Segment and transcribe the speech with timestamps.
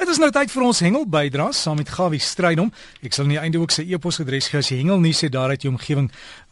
[0.00, 2.70] Dit is nou tyd vir ons hengel bydraes saam met Gawie Strydom.
[3.04, 5.52] Ek sal aan die einde ook sy e-posadres gee as jy hengel nie sê daar
[5.52, 6.06] uit jou omgewing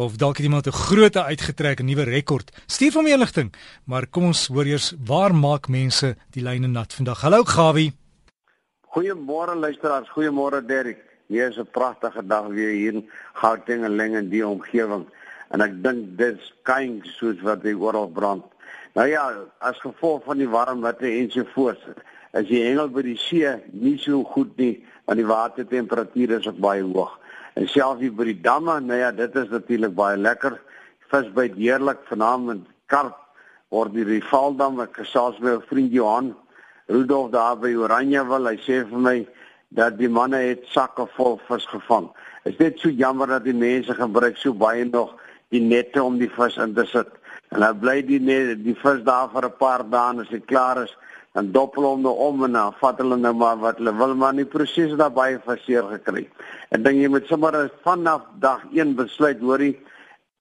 [0.00, 2.48] of dalk het iemand 'n groot uitgetrek 'n nuwe rekord.
[2.66, 3.52] Stuur vir my inligting.
[3.84, 7.20] Maar kom ons hoor eers waar maak mense die lyne nat vandag.
[7.20, 7.92] Hallo Gawie.
[8.96, 11.04] Goeiemôre luisteraars, goeiemôre Derek.
[11.28, 15.04] Hier is 'n pragtige dag weer hier in Gauteng en Leng en die omgewing.
[15.50, 18.44] En ek dink dit skyn soos wat die oral brand.
[18.94, 21.78] Nou ja, as gevolg van die warm watte en so voort
[22.34, 26.60] as jy hengel by die see nie so goed nie want die watertemperatuur is ook
[26.64, 27.12] baie hoog.
[27.54, 30.56] En selfs hier by die damme, nou ja, dit is natuurlik baie lekker.
[31.12, 33.20] Vis byt heerlik vanaand karp
[33.74, 36.34] word die Rivaldam ek gesels met 'n vriend Johan
[36.86, 38.48] Rudolf daar by Oranjewil.
[38.48, 39.26] Hy sê vir my
[39.70, 42.10] dat die manne het sakke vol vis gevang.
[42.44, 45.14] Is dit so jammer dat die mense gebruik so baie nog
[45.48, 47.08] die nette om die vis in te sit.
[47.50, 50.44] En dan bly die net die vis daar vir 'n paar dae en as dit
[50.44, 50.96] klaar is,
[51.34, 54.34] en doppel hom nou om en dan vat hulle nou maar wat hulle wil maar
[54.34, 56.28] nie presies daar baie verseer gekry.
[56.70, 59.74] Ek dink jy moet sommer vanaf dag 1 besluit hoorie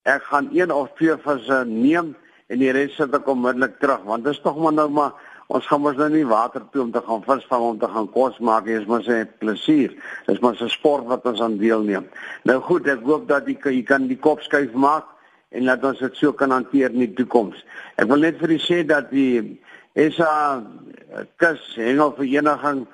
[0.03, 2.13] ek gaan een of twee visse neem
[2.51, 5.13] en die res sit ek onmiddellik terug want dit is tog maar nou maar
[5.53, 8.37] ons gaan mos nou nie water toe om te gaan visvang om te gaan kos
[8.39, 9.91] maak nie, is mos 'n plesier.
[10.27, 12.05] Dis mos 'n sport wat ons aan deelneem.
[12.43, 15.05] Nou goed, ek hoop dat jy jy kan die kop skuif maak
[15.51, 17.63] en laat ons dit so kan hanteer in die toekoms.
[17.97, 19.59] Ek wil net vir u sê dat die
[19.93, 22.87] is 'n kus hengelvereniging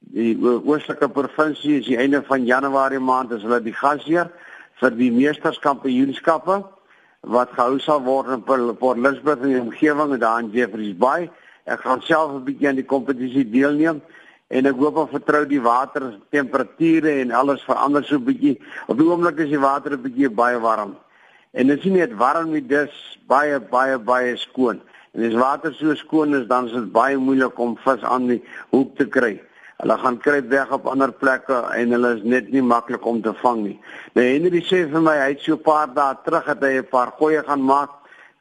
[0.00, 4.30] die oostelike provinsie is die einde van Januarie maand is hulle die gasheer
[4.80, 6.64] vir die meesterskampioenskappe
[7.26, 11.30] wat gehou sal word in Port Elizabeth en die omgewing daar in Jeffreys Bay.
[11.66, 14.00] Ek gaan self 'n bietjie aan die kompetisie deelneem
[14.48, 18.60] en ek hoop en vertrou die water temperature en alles verander so 'n bietjie.
[18.86, 20.96] Op die oomblik is die water 'n bietjie baie warm.
[21.52, 24.80] En dit is nie net warm nie, dis baie baie baie skoon.
[25.16, 28.42] En as water so skoon is, dan is dit baie moeilik om vis aan die
[28.74, 29.36] hoek te kry.
[29.80, 33.32] Hulle gaan kruip weg op ander plekke en hulle is net nie maklik om te
[33.40, 33.76] vang nie.
[34.16, 36.90] Nou Henry sê vir my hy het so 'n paar dae terug het hy 'n
[36.92, 37.90] paar goeie gaan maak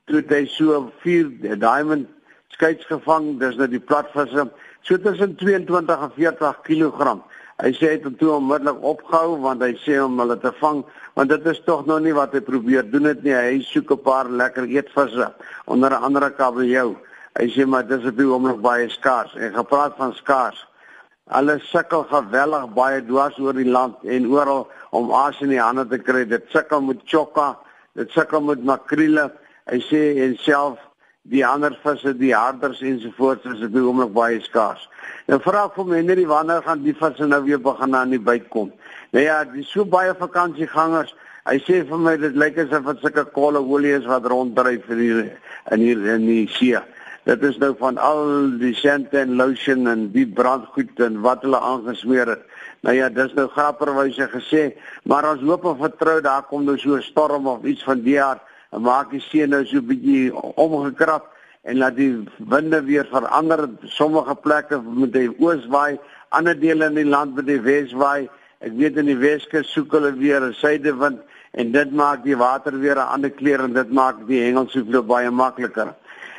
[0.07, 2.07] toe hy so 4 diamond
[2.49, 3.39] skiets gevang.
[3.39, 4.49] Dis nou die platvisse.
[4.81, 7.19] So tussen 22 en 40 kg.
[7.63, 10.83] Hy sê hy het toe onmiddellik opgehou want hy sê om hulle te vang
[11.15, 13.33] want dit is tog nog nie wat hy probeer doen dit nie.
[13.33, 15.33] Hy soek 'n paar lekker eetvisse
[15.65, 16.95] onder 'n ander kabeljou.
[17.39, 19.35] Hy sê maar dis op die oomblik baie skaars.
[19.35, 20.67] En gepraat van skaars
[21.29, 25.87] hulle sukkel geweldig baie dwars oor die land en oral om aas in die hande
[25.87, 26.25] te kry.
[26.25, 27.55] Dit sukkel met chokka
[27.95, 29.31] dit sukkel met makriele
[29.71, 30.77] hy sê en self
[31.31, 34.83] die ander visse, die harders ensovoorts is op die oomblik baie skaars.
[35.29, 38.49] Nou vra ek vir Henry wanneer gaan die visse nou weer begin aan die byt
[38.53, 38.71] kom.
[39.15, 41.15] Nou ja, dis so baie vakansiegangers.
[41.45, 45.01] Hy sê vir my dit lyk asof dit sulke kolle olie is wat ronddryf in
[45.01, 45.19] hier
[45.73, 46.81] in hier in die see.
[47.25, 51.57] Dit is nou van al die sand en lotion en die brandgoed en wat hulle
[51.57, 52.43] aangesmeer het.
[52.85, 54.65] Nou ja, dis nou grapperwyse gesê,
[55.09, 58.21] maar ons hoop en vertrou daar kom nou so 'n storm of iets van die
[58.21, 61.31] aard en maak die see nou so 'n bietjie omgekrap
[61.63, 63.69] en laat die winde weer verander.
[63.83, 65.99] Sommige plekke met die ooswaai,
[66.29, 68.29] ander dele in die land met die weswaai.
[68.59, 71.19] Ek weet in die Weskus soek hulle weer 'n suidewind
[71.51, 75.31] en dit maak die water weer 'n ander kleur en dit maak die hengelsoevloei baie
[75.31, 75.93] makliker.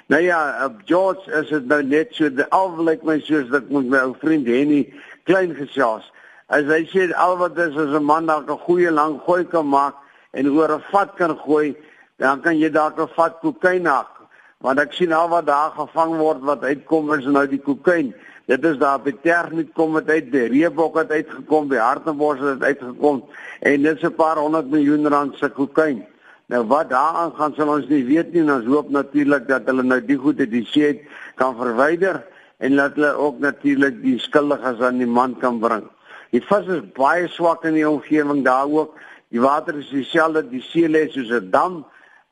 [0.08, 3.98] Nou ja, op George is dit nou net so alwelik my soos dat met my
[3.98, 4.92] ou vriend Henny
[5.24, 6.12] klein gesels.
[6.46, 9.66] As hy sê al wat is is 'n man wat 'n goeie lang gooi kan
[9.68, 9.94] maak
[10.32, 11.76] en oor 'n vat kan gooi
[12.18, 14.16] dan kan jy dalk 'n vat kokain hak
[14.64, 18.14] want ek sien al wat daar gevang word wat uitkom is nou die kokain.
[18.46, 22.62] Dit is daar by Tergniet kom dit uit die Reebok het uitgekom by Hartenbos het
[22.62, 23.24] uitgekom
[23.60, 26.06] en dit is 'n paar honderd miljoen rand se kokain.
[26.46, 30.00] Nou wat daaraan gaan sal ons nie weet nie ons hoop natuurlik dat hulle nou
[30.00, 32.24] die goede die see kan verwyder
[32.58, 35.84] en dat hulle ook natuurlik die skuldiges aan die man kan bring.
[36.30, 38.94] Die vis is baie swak in die omgewing daar ook.
[39.28, 41.84] Die water is dieselfde die see lê soos 'n dam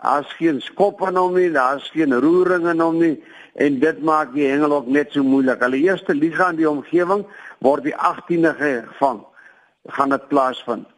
[0.05, 3.15] Daar's geen skop in hom nie, daar's geen roering in hom nie
[3.55, 5.63] en dit maak die hengel ook net so moeilik.
[5.63, 7.23] Hulle eerste liga in die omgewing
[7.65, 9.23] word die 18de gevang.
[9.97, 10.91] Gaan dit plaasvind.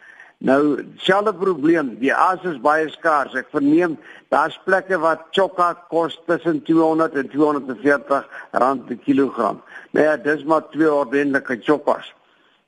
[0.45, 3.37] Nou, selfe probleem, die aas is baie skaars.
[3.39, 3.95] Ek verneem
[4.35, 9.63] daar's plekke waar chokka kos tussen 200 en 240 rand per kilogram.
[9.97, 12.11] Nou ja, dis maar twee ordentlike chokkas.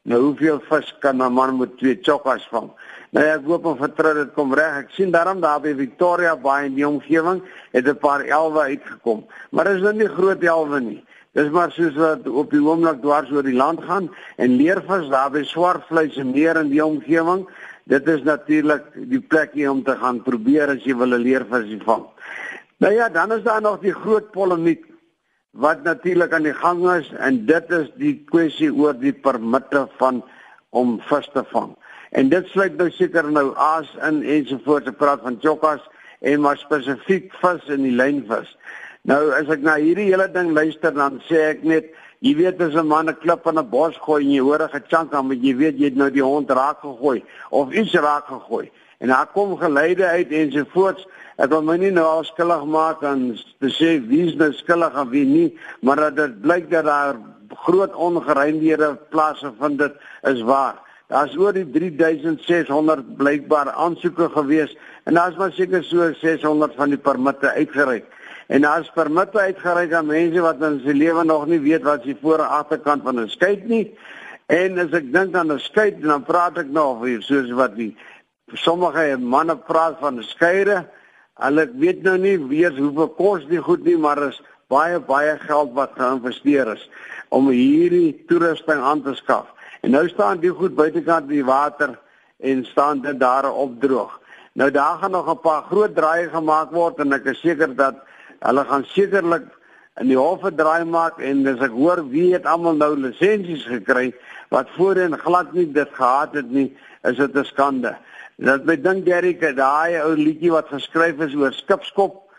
[0.09, 2.71] Nou hoeveel vis kan 'n man met twee chokkas vang?
[3.11, 4.77] Nou ja, ek hoop en vertrou dit kom reg.
[4.79, 9.27] Ek sien daarom daar by Victoria Bay in die omgewing het 'n paar elwe uitgekom.
[9.51, 11.05] Maar is nou nie groot elwe nie.
[11.33, 15.31] Dis maar soos wat op die oomblik dwars oor die land gaan en leervis daar
[15.31, 17.49] by Swartvleis en meer in die omgewing.
[17.85, 21.77] Dit is natuurlik die plek hier om te gaan probeer as jy wil 'n leervis
[21.85, 22.05] vang.
[22.79, 24.87] Nou ja, dan is daar nog die groot polemiek
[25.51, 30.23] wat natuurlik aan die gang is en dit is die kwessie oor die permitte van
[30.71, 31.77] om vis te vang.
[32.11, 35.85] En dit sluit nou seker nou aas in ensovoorts te praat van chokkas
[36.21, 38.57] en maar spesifiek vis in die lynvis.
[39.09, 42.75] Nou as ek na hierdie hele ding luister dan sê ek net jy weet as
[42.75, 45.43] 'n man 'n klip in 'n bos gooi en jy hoor 'n gechunk aan met
[45.43, 49.27] jy weet jy het nou die hond raak gegooi of iets raak gegooi en daar
[49.27, 51.07] kom geleide uit ensovoorts
[51.39, 53.31] ek wil my nie nou skuldig maak aan
[53.63, 55.49] te sê wie is nou skuldig en wie nie
[55.83, 57.17] maar dat dit blyk dat daar
[57.65, 64.75] groot ongereimdhede plaasvind dit is waar Daar's oor die 3600 blykbaar aansoeke gewees
[65.09, 68.05] en daar's maar seker so 600 van die permitte uitgereik.
[68.53, 72.13] En daar's permitte uitgereik aan mense wat in sy lewe nog nie weet wat sy
[72.21, 73.97] voor en agterkant van 'n skei nie.
[74.53, 77.97] En as ek dink aan 'n skei, dan praat ek nog hier soos wat die
[78.53, 80.85] sommige manne praat van skeire.
[81.39, 85.73] Hulle weet nou nie weet hoeveel kos die goed nie, maar is baie baie geld
[85.77, 86.89] wat geïnvesteer is
[87.35, 89.47] om hierdie toerusting aan te skaf.
[89.83, 91.95] En nou staan die goed buitekant die water
[92.43, 94.19] en staan dit daar opdroog.
[94.59, 97.95] Nou daar gaan nog 'n paar groot draaie gemaak word en ek is seker dat
[98.41, 99.47] hulle gaan sekerlik
[100.01, 103.65] in die hof 'n draai maak en as ek hoor wie het almal nou lisensies
[103.67, 104.13] gekry
[104.51, 107.97] wat voorheen glad nie dit gehad het nie, is dit 'n skande.
[108.37, 112.31] Dat my dink Derrick, daai ou liedjie wat geskryf is oor skipskop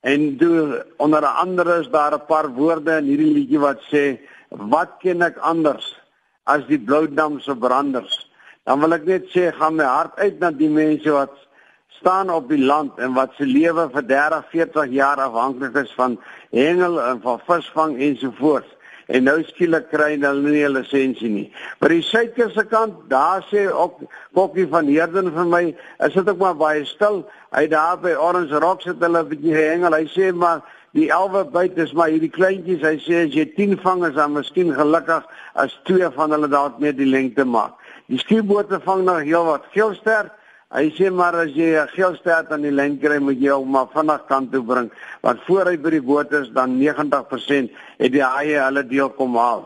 [0.00, 4.18] en toe onder andere is daar 'n paar woorde in hierdie liedjie wat sê
[4.50, 6.00] wat ken ek anders
[6.44, 8.30] as die Bloudam se branders.
[8.64, 11.34] Dan wil ek net sê gaan my hart uit na die mense wat
[11.98, 16.18] staan op die land en wat se lewe vir 30, 40 jaar afhanklik is van
[16.50, 18.77] hengel en van visvang ensovoorts.
[19.08, 21.52] En nou skielik kry hulle nie 'n lisensie nie.
[21.80, 24.00] Maar die suidkus se kant, daar sê ook
[24.34, 25.76] Kokkie van Heerden vir my,
[26.06, 27.24] is dit ook maar baie stil.
[27.56, 29.92] Hy daar by Orange Rocks het hulle 'n bietjie hengel.
[29.92, 30.60] Hy sê maar
[30.92, 32.82] die elwe byt is maar hierdie kleintjies.
[32.82, 35.24] Hy sê as jy 10 vang is dan miskien gelukkig
[35.54, 37.72] as twee van hulle dalk net die lengte maak.
[38.08, 40.30] Die skiebote vang nog heel wat geelster.
[40.68, 43.88] Hy sê maar as jy 'n geelster aan die lyn kry, moet jy hom maar
[43.88, 44.90] vinnig kant toe bring
[45.22, 49.36] want voor hy by die boot is dan 90% het die haie hulle deel kom
[49.36, 49.64] haal.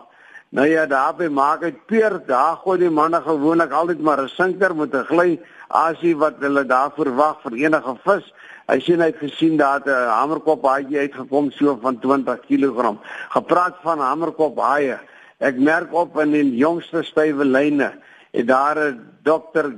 [0.52, 4.28] Nou ja, daar by maak dit peer, daar gooi die manne gewoonlik altyd maar 'n
[4.28, 5.40] sinker met 'n gly
[5.70, 8.32] asie wat hulle daar verwag vir enige vis.
[8.68, 12.96] Hy sien hy het gesien dat 'n hamerkop haai uitgekom so van 20 kg.
[13.30, 15.00] Gepraat van hamerkop haie.
[15.40, 17.92] Ek merk op in die jongste stywe lyne
[18.32, 19.74] het daar 'n dokter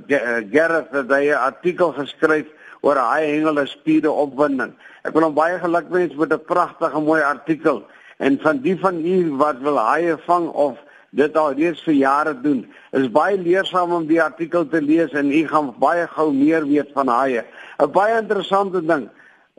[0.51, 2.47] Gerrit het 'n artikel geskryf
[2.81, 4.73] oor haai hengele spiere opwinding.
[5.03, 7.83] Ek wil hom baie gelukwens met 'n pragtige mooi artikel
[8.17, 10.77] en van die van u wat wil haie vang of
[11.09, 12.65] dit al reeds vir jare doen.
[12.91, 16.91] Is baie leersaam om die artikel te lees en u gaan baie gou meer weet
[16.93, 17.43] van haie.
[17.79, 19.09] 'n Baie interessante ding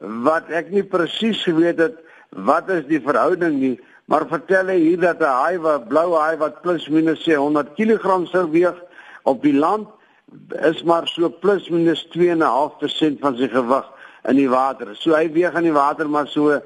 [0.00, 1.96] wat ek nie presies geweet het
[2.30, 6.36] wat is die verhouding nie, maar vertel hy hier dat 'n haai wat blou haai
[6.36, 8.85] wat plus minus 100 kg sou weeg
[9.26, 9.88] op die land
[10.70, 13.86] is maar so plus minus 2.5% van sy gewig
[14.26, 14.94] in die water.
[14.98, 16.60] So hy weeg in die water maar so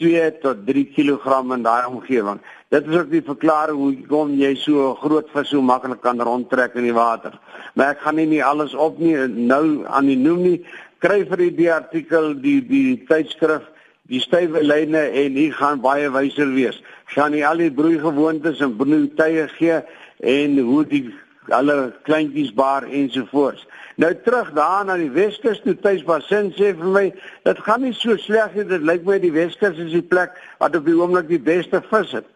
[0.00, 2.40] 2 tot 3 kg in daai omgewing.
[2.72, 6.78] Dit is ook die verklaring hoe kom jy so groot vis so maklik kan rondtrek
[6.80, 7.36] in die water.
[7.74, 10.56] Maar ek gaan nie, nie alles op nie nou aan die noem nie.
[11.04, 13.68] Kry vir die, die artikel die die tydskrif
[14.10, 16.80] die stywe lyne en hier gaan baie wyser wees.
[17.12, 19.82] Gaan nie al die broei gewoontes en broei tye gee
[20.20, 21.04] en hoe die
[21.48, 23.66] alle kleintjies baar ensovoorts.
[23.96, 27.06] Nou terug daar na die Weskus toe tuis Basin sê vir my,
[27.44, 28.66] dit gaan nie so sleg nie.
[28.68, 32.14] Dit lyk my die Weskus is die plek wat op die oomblik die beste vis
[32.20, 32.28] het.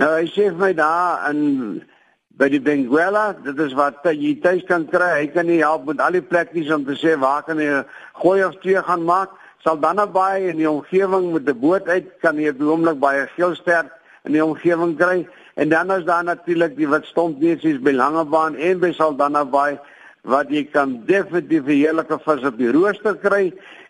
[0.00, 1.82] Nou hy sê vir my daar in
[2.40, 5.10] by die Benguela, dit is wat jy tuis kan kry.
[5.18, 7.82] Hy kan nie help met al die plekkies om te sê waar kan jy
[8.22, 9.36] gooi of twee gaan maak.
[9.62, 12.98] Sal dan naby in die omgewing met die boot uit kan jy op die oomblik
[13.02, 13.92] baie geelster
[14.24, 15.26] in die omgewing kry.
[15.54, 19.78] En dan is daar natuurlik die wat stomp neesies by Langebaan en by Saldanha Bay
[20.22, 23.48] wat jy kan definitief heerlike vis op die rooster kry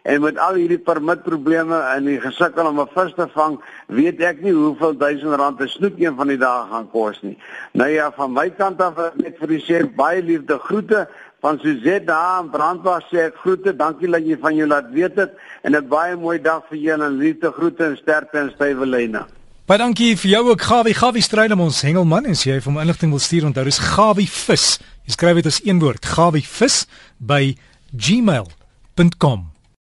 [0.08, 4.40] en met al hierdie permitprobleme en die gesukkel om 'n vis te vang, weet ek
[4.42, 7.38] nie hoeveel duisend rand 'n snoek een van die dae gaan kos nie.
[7.72, 11.06] Nou ja, van my kant af net vir die sê baie liefde groete
[11.40, 15.16] van Suzette daar in Brandwag sê ek groete, dankie dat jy van jou laat weet
[15.16, 18.86] het en 'n baie mooi dag vir julle en liefde groete en sterkte en stywe
[18.86, 19.26] lyne.
[19.62, 20.94] Baie dankie vir jou ook Gawie.
[20.94, 23.78] Gawie stryd om ons hengelman en as jy vir hom inligting wil stuur, onthou dis
[23.78, 24.66] Gawie vis.
[25.06, 26.82] Jy skryf dit as een woord, Gawie vis
[27.22, 27.54] by
[27.94, 29.51] gmail.com.